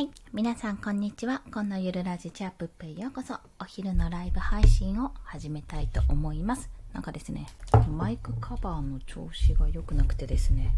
[0.00, 0.10] はい。
[0.32, 1.42] 皆さん、こんにちは。
[1.52, 3.34] このゆるラジチャップップへようこそ。
[3.60, 6.70] お昼のライブ配信を始めたいと思います。
[6.94, 7.46] なんかですね、
[7.86, 10.72] マイクカバーの調子が良くなくてですね、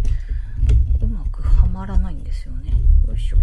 [1.00, 2.72] うまくはまらないんですよね。
[3.06, 3.36] よいしょ。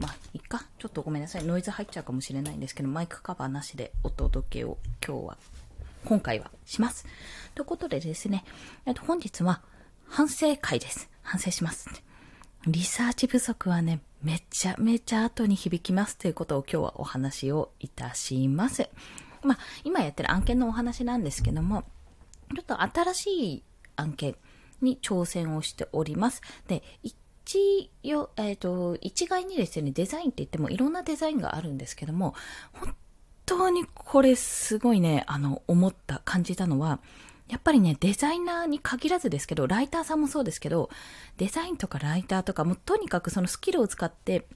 [0.00, 0.64] まあ、いっか。
[0.78, 1.44] ちょっとごめんなさい。
[1.44, 5.38] ノイズ入っちゃうかもしれないんですけど、マイクカバーなしでお届けを今日は、
[6.04, 7.06] 今回はします。
[7.56, 8.44] ということでですね、
[8.84, 9.62] えっと、本日は
[10.06, 11.10] 反省会です。
[11.22, 11.90] 反省します。
[12.66, 18.88] リサーチ不足はね、めちゃめちゃ後に響きますということを今日はお話をいたします。
[19.44, 21.84] まあ、今やってる案件のお話なんですけども、
[22.56, 23.62] ちょっと新しい
[23.94, 24.34] 案件
[24.82, 26.42] に挑戦をしております。
[26.66, 32.34] で、一よ、えっ、ー、と、一概にですね、デザインって言ってもいろんなデザインがあるんですけども、
[32.72, 32.94] 本
[33.46, 36.98] 当にこれすごいね、あの、思った、感じたのは、
[37.48, 40.90] やっぱりね、デザイナーに限らずですけど、ライターさんもそうですけど、
[41.36, 44.46] デザインとかライターとか、もとにかくそのスキルを使って、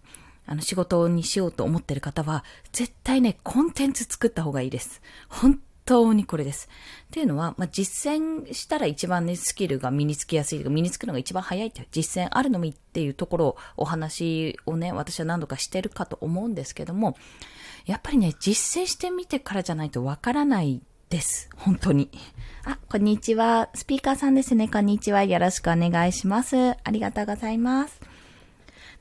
[0.47, 5.01] あの仕事にしようと思ってる方は、絶対ね、コンテンツ作った方がいいです。
[5.29, 6.69] 本当にこれです。
[7.07, 17.17] っていうのは、まあ、実践したら一番ね、スキルが身につきやすい、身につくのが一番早いっていう、実践あるのみっていうところを、お話をね、私は何度かしてるかと思うんですけども、
[17.87, 21.51] やっぱりね、実践してみてからじゃないとわからないです。
[21.57, 22.09] 本当に。
[22.65, 23.69] あ、こんにちは。
[23.75, 24.69] スピーカーさんですね。
[24.69, 25.25] こんにちは。
[25.25, 26.57] よろしくお願いします。
[26.57, 28.01] ありがとうございます。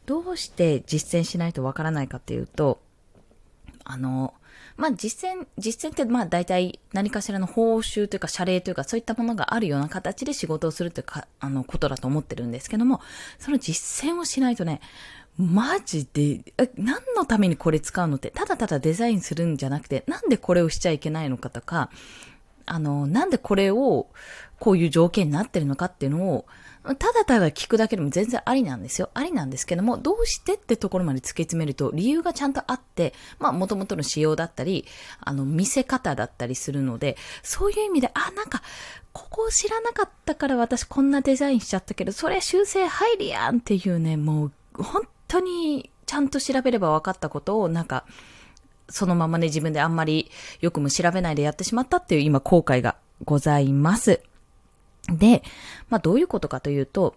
[0.07, 2.79] どうして実践しないとわからないかっていうと、
[3.83, 4.33] あの、
[4.75, 13.01] まあ、実践、実践ってまあ大体何かしらの報酬というか謝礼というかそういったものがあるような形で仕事をするというか、あの、ことだと思ってるんですけども、
[13.37, 14.81] その実践をしないとね、
[15.39, 16.41] マジで、
[16.75, 21.89] 何のためにこれ使うのって、ただただデザインするんじゃなくて、なんでこれをしちゃいけないのかとか、
[22.65, 24.07] あの、なんでこれを、
[24.59, 26.45] こういう条件になってるのかっていうのを、
[26.83, 29.09] ただただ聞くだけでも全然ありなんですよ。
[29.13, 34.85] ありなんですけども、どうしてってところまで突き詰めると、理由がちゃんとあって、まあ、元々の仕様だったり、
[35.21, 38.61] あの、見せ方だったりするので、そういう意味で、あ、なんか、
[39.13, 48.05] ここを知らなかったから私こんなデザインしちゃったけど、それ修正入りやんっていうね、もう、本当にちゃんと調べれば分かったことを、なんか、
[48.89, 50.29] そのままね、自分であんまり
[50.59, 54.21] よくも調べないでやってしまったっていう今後悔がございます。
[55.07, 55.43] で、
[55.89, 57.15] まあどういうことかというと、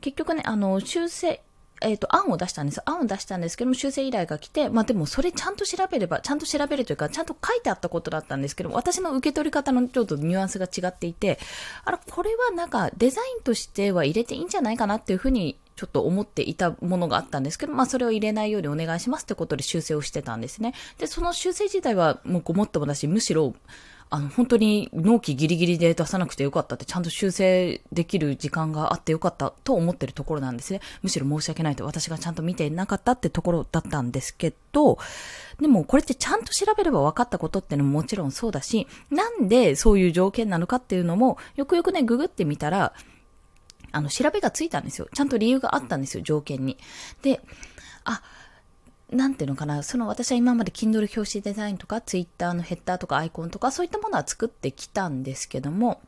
[0.00, 1.42] 結局ね、あの、修正、
[1.80, 2.80] えっ、ー、と、案を出したんです。
[2.88, 11.40] 案を出したんですけども、修正依頼が来て、まあでもそれちゃんと調べれば、ちゃんと調べるというか、ちゃんと書いてあったことだったんですけども、私の受け取り方のちょっとニュアンスが違っていて、
[11.84, 20.74] あら、これはなんかデザインとしては入れていいんじゃないかなっていうふうにちょっと思っていたものがあったんですけど、まあそれを入れないようにお願いしますってことで修正をしてたんですね。
[20.98, 23.54] で、その修正自体はもうごもっともだし、むしろ、
[24.14, 30.82] あの、本当に納期ギリギリで出さなくてよかったって、ちゃんと修正できる時間があってよかったと思ってるところなんですね。
[31.00, 34.98] むしろ申し訳ないと、私がちゃんと見ていなかったってところだったんですけど、
[35.58, 42.92] でもこれってちゃんと調べれば分かったことってのももちろんそうだし、なんでそういう条件なのかっていうのも、よくよくね、ググってみたら、
[43.92, 45.08] あの、調べがついたんですよ。
[45.14, 46.78] ちゃんと理由があったんですよ、条件に。
[47.22, 47.40] で、
[48.04, 48.22] あ、
[49.10, 56.00] なんていうのかな、その私は今まで Kindle 表紙デザインとか Twitter のヘッダーとかアイコンとかそういったものは作ってきたんですけども、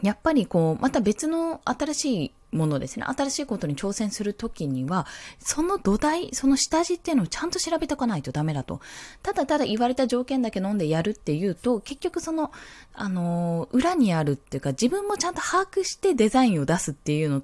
[0.00, 3.06] やっぱりこう、また別の新しいものですね。
[3.06, 5.06] 新しいことに挑戦するときには、
[5.38, 8.80] その土台、その下地っていうのをちゃんと調べとかないとダメだと。
[9.22, 12.52] ただただ言われた条件だけ飲んでやるっていうと、結局その、
[12.94, 17.42] あのー、裏にあるっていうか、自分もちゃんと把握してデザインを出すっていうのっ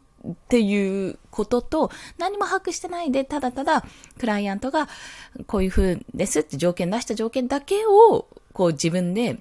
[0.49, 3.85] ていうことと、何も把握してないで、ただただ、
[4.19, 4.89] クライアントが、
[5.47, 9.39] こういう風ですって条件出した条件だけを、こう自分で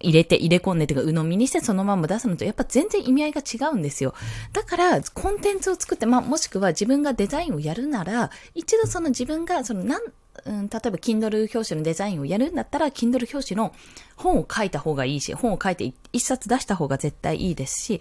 [0.00, 4.14] 入れて、入れ込んで、てか、鵜呑みにしてそのまま出すのと、やっぱ全然意味合いが違うんですよ。
[4.52, 10.02] だから、コンテンツを作って、まあ、もしくは自分がデザインをやるなら、一度その自分が、その、なん、
[10.44, 13.74] うん、例えば、Kindle 表紙のデザインをやるんだったら、Kindle 表紙の
[14.16, 18.00] 本を書いた方がいいし、本を書いて一冊出した方が絶対いいですし、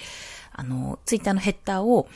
[0.51, 2.09] あの、Twitter のヘッダーを、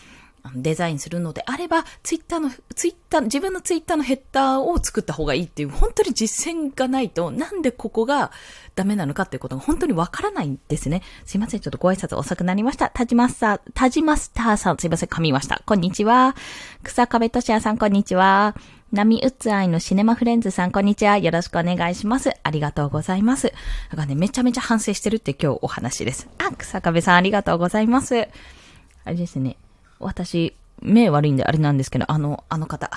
[0.55, 8.31] デザインするのであれば、ツイッターの、ツイッター、自分のツイッターのヘッダーを作った方がいいっていう、本当に実践がないと、なんでここが
[8.75, 11.01] ダメなのかっていうことが本当にわからないんですね。
[11.25, 12.89] すいません、ちょっとご挨拶遅くなりました。
[12.89, 15.61] タジマスター、タジマスターさん、すいません、噛みました。
[15.65, 16.35] こんにちは。
[16.83, 18.55] 草壁としやさん、こんにちは。
[18.91, 21.17] 波打つ愛のシネマフレンズさん、こんにちは。
[21.17, 22.31] よろしくお願いします。
[22.41, 23.53] ありがとうございます。
[23.91, 26.27] だからね、めちゃめちゃ反省してるって今日お話です。
[26.39, 28.27] あ、草壁さん、ありがとうございます。
[29.05, 29.57] あれですね。
[29.99, 32.89] 私、目悪いんであれなんですけど、あの、あの方。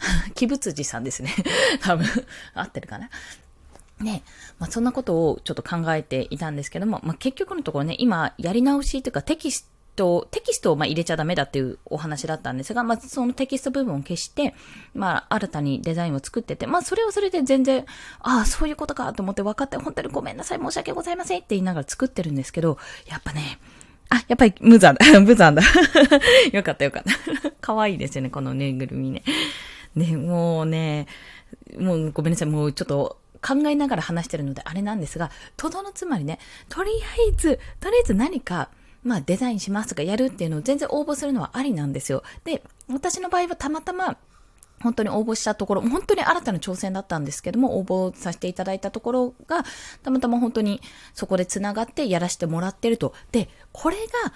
[0.34, 1.34] 木仏寺さんですね。
[1.82, 2.06] 多分、
[2.54, 3.10] 合ってるかな。
[4.00, 4.22] ね、
[4.58, 14.54] まあ、そんなことをちょっと考えていたんですけども、まあ、結局のところね、今、やり直しというかテキスト、テキストをま入れちゃダメだっていうお話だったんですが、まあ、そのテキスト部分を消して、
[14.94, 17.84] まあ、新たにデザインを作ってて、まあ、それはそれで全然、
[18.20, 22.78] ああ、そういうことかと思って分かって、本当にごめんなさい、申し訳ございませんって言いながら作ってるんですけど、
[23.08, 23.58] やっぱね、
[24.10, 25.06] あ、やっぱり無残だ。
[25.20, 25.62] 無残だ。
[26.52, 27.50] よかったよかった。
[27.60, 29.22] 可愛いですよね、このぬいぐるみね。
[29.94, 31.06] ね、もうね、
[31.78, 36.38] もうごめんなさい、もうちょっと考えながら話してるのであれなんですが、とどのつまりね、
[36.68, 38.70] とりあえず、とりあえず何か、
[39.04, 42.22] まあデザインしますとかやるっていうのを全然応募するのはありなんですよ。
[42.44, 44.16] で、私の場合はたまたま、
[44.80, 49.64] 本当に応募したところ、本当に新たな挑戦だったんですけども、応募させていただいたところが、
[50.02, 50.80] たまたま本当に
[51.14, 53.14] そこで繋がってやらせてもらってると。
[53.32, 54.32] で、これが、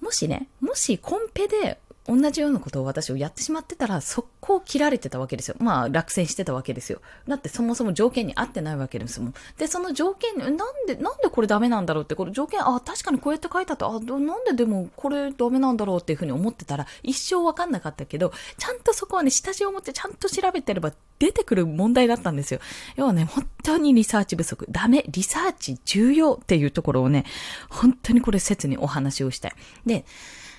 [0.00, 5.56] もしね、もしコンペで同じようなことを私をやってしまってたら、速攻切られてたわけですよ。
[5.58, 7.02] まあ、落選してたわけですよ。
[7.28, 9.34] だってそもそも条件に合ってないわけですもん。
[9.58, 10.56] で、その条件、なん
[10.86, 22.60] で、なんでこれダメなんだろうって、これ条件、あ、確かにこうやって書いてあった、あ、なんででもこれダメなんだろうっていうふうに思ってたら、一生わかんなかったけど、ちゃんとそこはね、下地を持ってちゃんと調べてれば出てくる問題だったんですよ。
[22.96, 24.66] 要はね、本当にリサーチ不足。
[24.70, 27.24] ダメ、リサーチ重要っていうところをね、
[27.68, 29.52] 本当にこれ切にお話をしたい。
[29.84, 30.04] で、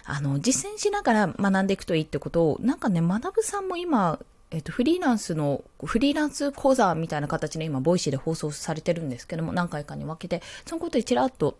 [0.10, 4.20] あの、実践しながら学んでいくといいってことを、なんかね、マナブさんも今、
[4.50, 11.60] えっと、フリーランスの、フリーランス講座みたいな形で今、 Voicy で放送されてるんですけども、何回かに分けて、そのことでちらっと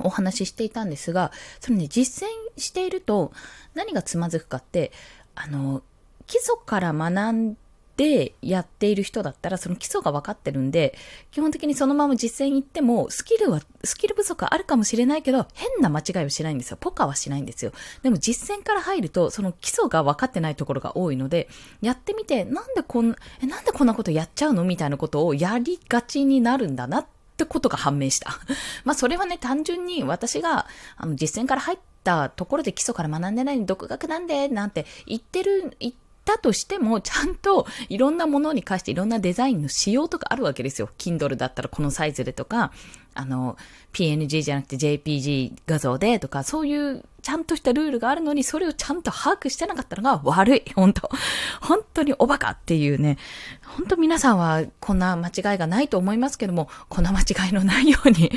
[0.00, 1.30] お話ししていたんですが、
[1.60, 3.32] そのね、実践していると、
[3.74, 4.90] 何がつまずくかって、
[5.36, 5.82] あの、
[6.26, 7.56] 基礎から学ん
[7.96, 10.96] でやっている人だったら、その基礎が分かってるんで、
[11.30, 16.76] 基本的にそのまま実践行っても、スキルは、スキル不足あるかもしれないけど、変な間違いをしないんですよ。
[16.78, 17.72] ポカはしないんですよ。
[18.02, 21.48] でも実践から入ると、その基礎が分かってないところが多いので、
[21.80, 27.06] やってみて、なんでこん、え、なんでこんなことやっちゃうのみたいなことをやりがちになるんだなっ
[27.38, 28.38] てことが判明した。
[28.84, 30.66] まあそれはね、単純に私が、
[30.98, 40.90] あの、実践から入ったところで基礎から学んでないのに独学なんで、なんて言ってる、言ってたとしても、ちゃんといろんなものに関していろんなデザインの仕様とかあるわけですよ。
[40.98, 42.72] Kindle だったらこのサイズでとか、
[43.14, 43.56] あの、
[43.94, 50.62] PNG じゃなくて JPG 画像でとか、そういうちゃんとしたルールがあるのに、それをちゃんと把握してなかったのが悪い。
[50.76, 51.08] 本当
[51.60, 53.16] 本当におバカっていうね。
[53.64, 58.30] 本当皆さんはこんな間違いがないと思いますけども、こんな間違いのないように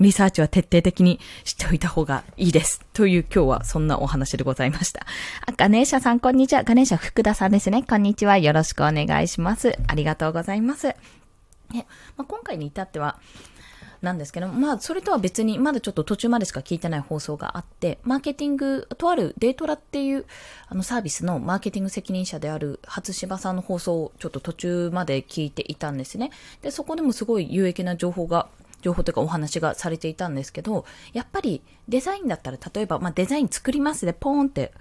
[0.00, 2.80] リサーチは徹底的にしておいた方がいいです。
[2.92, 5.06] という今日はそんなお話でございました。
[5.46, 6.64] あ、ガネーシャさんこんにちは。
[6.64, 7.84] ガネーシャ福田さんですね。
[7.84, 8.38] こんにちは。
[8.38, 9.78] よろしくお願いします。
[9.86, 10.88] ありがとうございます。
[10.88, 11.86] ね
[12.16, 13.18] まあ、今回に至っては、
[14.04, 20.26] なんですけど、まあ、それとは別に、まだちょっと途中までしか聞いてない放送があって、マーケティング、とあるデートラっていう、
[20.68, 26.30] あの、サービスのマーケティング責任者である初芝さんの放送をちょっと途中まで聞いていたんですね。
[26.62, 28.46] で、そこでもすごい有益な情報が
[28.84, 30.84] 情報というかお話がされていたんですけど、
[31.14, 34.72] やっぱりデザインだったら、例えば、まあ、デザイン作りますで、ポーンって、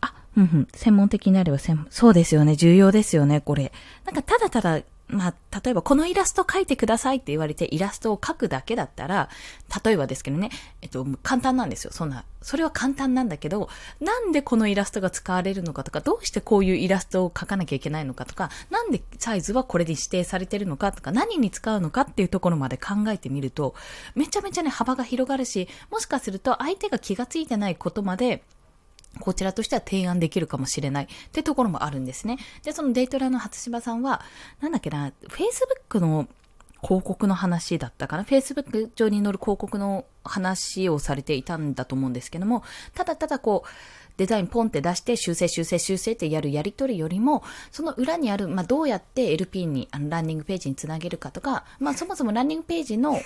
[0.00, 3.72] あ、うんうん、専門的になれば専門、そうですよね、重要ですよね、これ。
[4.06, 9.28] なんかただただまあ、例えばこのイラスト描いてくださいって言われてイラストを描くだけだったら、
[9.84, 10.50] 例えばですけどね、
[10.82, 11.92] えっと、簡単なんですよ。
[11.92, 13.68] そんな、それは簡単なんだけど、
[14.00, 23.74] なんでこのイラストが使われるのかとか、どうしてこういうイラストを描かなきゃいけないのかとか、なんでサイズはこれで指定されてるのかとか、何に使うのかっていうところまで考えてみると、
[24.14, 28.42] めちゃめちゃね、幅が広がるし、もしかすると相手が気がついてないことまで、
[29.18, 32.38] こちらとしては提案できるかもしれないってところもあるんですね。
[32.62, 34.22] で、そのデイトラの初芝さんは、
[34.60, 36.28] なんだっけな、Facebook の
[36.82, 42.62] 広告の話だったかな ?Facebook 上に載る広告の話をされていたんだと思うんですけども、
[42.94, 43.68] ただただこう、
[44.16, 53.18] デザインポンって出して修正修正修正ってやるやりとりよりも、その裏にある、まあ、どうやって LP に、あの、ランニングページにつなげるかとか、まあ、そもそもランニングページの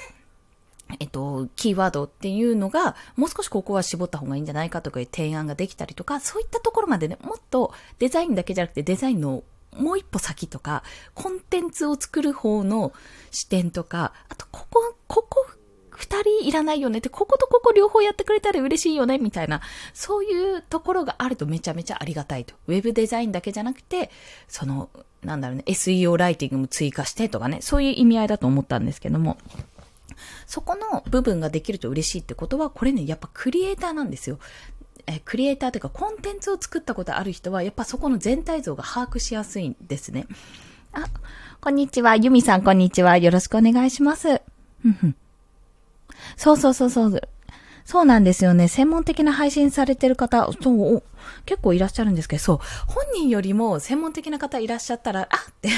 [1.01, 9.43] えっと、キーワードっていうのが、もう少しここは絞った方がいいんじゃないかとかいう提案ができたりとか、そういったところまでね、もっとデザインだけじゃなくてデザインの
[9.77, 10.83] もう一歩先とか、
[11.15, 12.93] コンテンツを作る方の
[13.31, 15.47] 視点とか、あと、ここ、ここ、
[15.91, 19.61] 二人いらないよねって、こことここ両方やってくれたら嬉しいよね、みたいな、
[19.93, 22.55] そういうところがあるとめちゃめちゃありがたいと。
[22.67, 24.11] ウェブデザインだけじゃなくて、
[24.49, 24.91] その、
[25.23, 29.39] なんだろうね、SEO ライティングも追加してとかね、そういう意味合いだと思ったんですけども。
[30.47, 34.39] そこの部分ができると嬉しいってことは、これね、やっぱクリエイターなんですよ。
[35.07, 40.27] えクリエイターというかコンテンツを作ったことある人は、やっぱそこの全体像が把握しやすいんですね。
[40.93, 41.05] あ、
[41.61, 42.17] こんにちは。
[42.17, 43.17] ユミさん、こんにちは。
[43.19, 44.41] よろしくお願いします。
[46.37, 47.21] そうそうそうそう。
[47.85, 48.69] そうなんですよね。
[48.69, 51.03] 専門的な配信されてる方、そう、
[51.45, 55.69] 結構いらっしゃるんですけど、そう、本人よりも専門的な方いらっしゃったら、あって、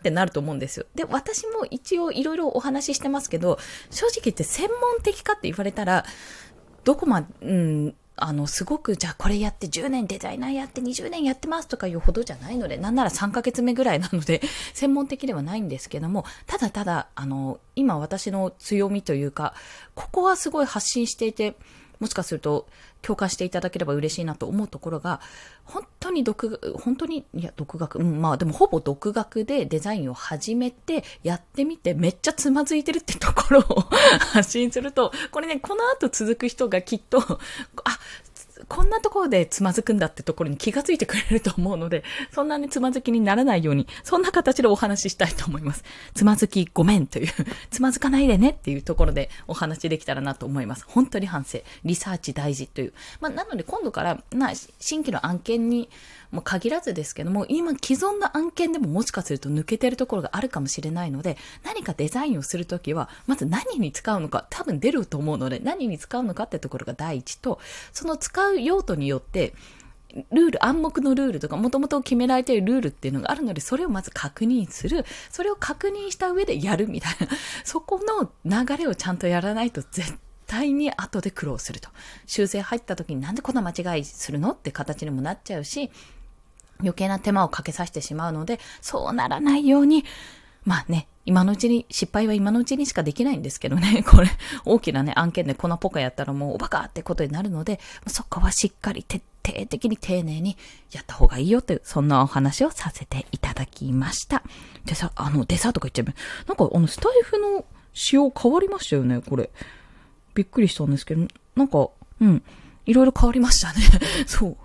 [0.00, 0.86] ってなると思うんですよ。
[0.94, 3.58] で、私も一応いろいろお話ししてますけど、
[3.90, 6.04] 正直言って専門的かって言われたら、
[6.84, 14.40] どこま、うん、あの、すごく、じゃあこれやって10年デザイナーやって20年やってますとかいうほどじゃないので、なんなら3ヶ月目ぐらいなので、
[14.72, 19.54] 専門的ではないんですけども、ただただ、あの、今私の強みというか、
[19.94, 21.56] ここはすごい発信していて、
[22.00, 22.66] もしかすると
[23.02, 25.20] 共感していただければ嬉しいなと思うところが、
[25.64, 33.80] 本当に独、本当に、いや、独学、うん、まあでもほぼ独学でデザインを始めて、やってみて、めっちゃつまずいてるってところを
[34.32, 37.38] 発信すると、これね、この後続く人がきっと、あ、
[38.70, 45.82] こんなところでつまずくんだってところに気がついてくれると思うので、 そんなにつまずきにならないように、そんな形でお話ししたいと思います。
[46.14, 47.32] つまずきごめんという、
[47.70, 50.84] つまずかないでねっていうところでお話できたらなと思います。
[50.86, 51.58] 本当に反省。
[51.84, 52.92] リサーチ大事という。
[53.20, 55.90] まあ、なので今度から、な、新規の案件に
[56.30, 67.58] も限らずですけども、今既存の案件でももしかすると抜けてるところがあるかもしれないので、何かデザインをするときは、まず何に使うのか、多分出ると思うので、何に使うのかってところが第一と、
[67.92, 69.54] その使う用途によって、
[70.32, 75.04] ルール、暗黙のルールとか、もともと決められているルールっていうのがあるので、それをまず確認する。
[75.30, 77.28] それを確認した上でやるみたいな。
[77.64, 80.14] そこの流れをちゃんとやらないと絶
[80.46, 81.90] 対に後で苦労すると。
[82.26, 85.90] 修正入った時になんでこんな間違いするのって形にもなっちゃうし、
[86.80, 90.04] 余計な手間をかけさせてしまうので、そうならないように、
[90.64, 94.28] まあね、今のうちに、失敗は今のうちにしかできないんですけどね、 これ、
[94.64, 100.56] 大きなね、案件で粉ポカやったらもうおバカってことになるので、そこはしっかり徹底的に丁寧に
[100.92, 104.42] やった方がいいよという、そんなお話をさせていただきました。
[104.86, 106.14] でさ、あの、デザートが言っちゃう。
[106.48, 109.50] なんか、あの、スタエフの仕様変わりましたよね、これ。
[110.34, 112.42] びっくりしたんですけど、なんか、うん、
[112.86, 113.80] いろいろ変わりましたね。
[114.26, 114.56] そう。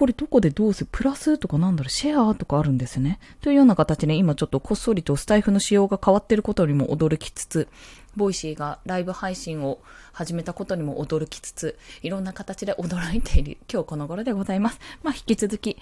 [0.00, 0.88] これどこでどうする？
[0.90, 1.90] プラスとかなんだろう？
[1.90, 3.18] シェアとかあるんですね。
[3.42, 7.68] というような形で今ちょっとこっそりとスタエフの仕様が変わってることにも驚きつつ、
[8.16, 9.78] Voicy がライブ配信を
[10.14, 14.80] 始めたことにも驚きつつ、いろんな形で驚いている今日この頃でございます。
[15.02, 15.76] まあ引き続き、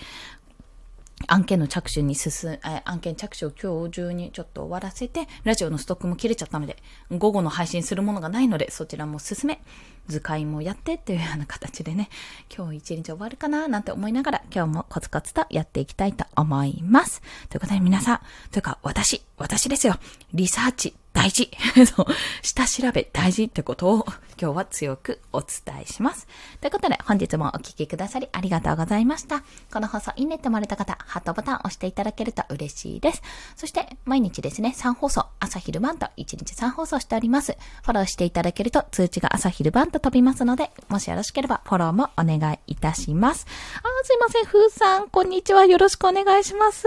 [1.27, 6.77] 案件の着手に進え、案件着手を今日中にちょっと終わらせて、ラジオのストックも切れちゃったので、
[7.11, 9.61] 午後の配信するものがないので、そちらも進め、
[10.07, 12.09] 図解もやってっていうような形でね、
[12.57, 17.21] 今日一日終わるかななんて思いながら、今日もコツコツとやっていきたいと思います。
[17.49, 18.21] ということで皆さん、
[18.51, 19.97] というか私、私ですよ。
[20.33, 20.95] リサーチ
[21.29, 21.51] 大事
[21.87, 22.07] そう、
[22.43, 24.07] 下調べ大事ってことを
[24.41, 26.27] 今日は強くお伝えします。
[26.61, 29.43] ということで本日もお聴きくださりありがとうございました。
[29.71, 33.23] この放送いいねって思われた方、ハートボタン押していただけると嬉しいです。
[33.57, 37.59] そして毎日ですね、3放送、朝昼晩と1日3放送しております。
[37.83, 43.47] フォローしていただけると通知が朝昼晩と飛びますので、もしよろしければフォローもお願いいたします。
[43.83, 45.67] あ、すいません、ふーさん、こんにちは。
[45.67, 46.87] よろしくお願いします。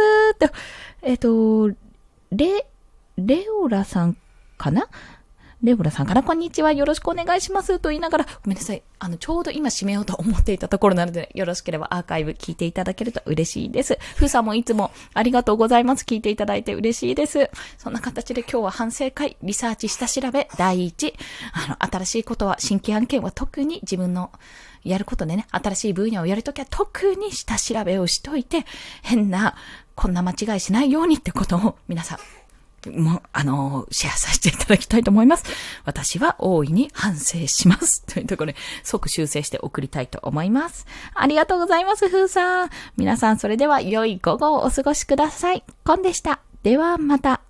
[1.04, 1.70] えっ、と、
[2.32, 2.66] レ、
[3.18, 4.18] レオラさん
[4.62, 4.88] かな？
[5.64, 6.72] レオラさんからこんにちは。
[6.72, 7.78] よろしくお願いします。
[7.78, 8.82] と言いながら、ごめんなさい。
[8.98, 14.00] あの、ちょうど今締めようと思っていたところなので、よろしければアーカイブ聞いていただけると嬉しいです。
[14.16, 16.04] ふーさんもいつもありがとうございます。
[16.04, 17.52] 聞いていただいて嬉しいです。
[17.78, 21.14] そんな形で今日は反省会、リサーチ下調べ、第一。
[21.54, 24.32] あの、新しいことは、新規案件は特に自分の
[24.84, 28.66] やることでね、新しい分野をやるときは特に下調べをしといて、
[29.04, 29.56] 変な、
[29.94, 32.18] こんな間違いしないようにってことを皆さん
[32.90, 35.44] も、あの、シェアさせていただきたいと思います。
[35.86, 38.04] 私は大いに反省します。
[38.12, 40.86] というところで、即修正して送りたいと思います。
[41.14, 42.70] ありがとうございます、ふうさん。
[42.98, 45.64] 皆さん、それでは良い午後をお過ごしください。
[45.84, 46.40] コンでした。
[46.64, 47.42] では、また。